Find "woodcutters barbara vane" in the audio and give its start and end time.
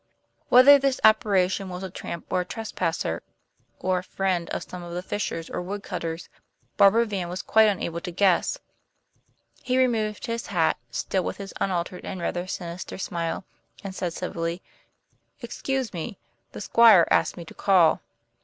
5.61-7.29